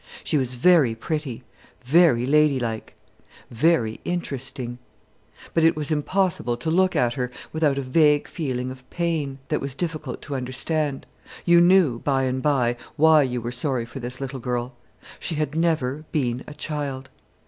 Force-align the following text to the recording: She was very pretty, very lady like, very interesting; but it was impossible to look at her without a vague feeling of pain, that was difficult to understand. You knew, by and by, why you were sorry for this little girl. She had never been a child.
She 0.23 0.35
was 0.35 0.55
very 0.55 0.95
pretty, 0.95 1.43
very 1.83 2.25
lady 2.25 2.59
like, 2.59 2.95
very 3.51 3.99
interesting; 4.03 4.79
but 5.53 5.63
it 5.63 5.75
was 5.75 5.91
impossible 5.91 6.57
to 6.57 6.71
look 6.71 6.95
at 6.95 7.13
her 7.13 7.29
without 7.53 7.77
a 7.77 7.83
vague 7.83 8.27
feeling 8.27 8.71
of 8.71 8.89
pain, 8.89 9.37
that 9.49 9.61
was 9.61 9.75
difficult 9.75 10.19
to 10.23 10.33
understand. 10.35 11.05
You 11.45 11.61
knew, 11.61 11.99
by 11.99 12.23
and 12.23 12.41
by, 12.41 12.77
why 12.95 13.21
you 13.21 13.41
were 13.41 13.51
sorry 13.51 13.85
for 13.85 13.99
this 13.99 14.19
little 14.19 14.39
girl. 14.39 14.73
She 15.19 15.35
had 15.35 15.53
never 15.53 16.03
been 16.11 16.43
a 16.47 16.55
child. 16.55 17.11